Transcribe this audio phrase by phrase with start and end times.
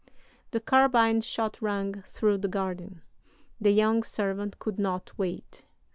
[0.49, 3.03] "The carbine shot rang through the garden.
[3.59, 5.67] The young servant could not wait.